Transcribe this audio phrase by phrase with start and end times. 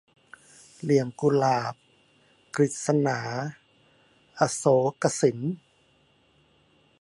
[0.81, 1.75] เหลี่ยมกุหลาบ-
[2.55, 3.19] กฤษณา
[4.39, 4.63] อโศ
[5.01, 5.39] กสิน